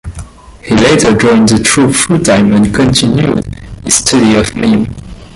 He 0.63 0.75
later 0.75 1.15
joined 1.15 1.49
the 1.49 1.61
troupe 1.63 1.93
full-time 1.95 2.53
and 2.53 2.73
continued 2.73 3.45
his 3.83 3.93
study 3.97 4.33
of 4.35 4.55
mime. 4.55 4.87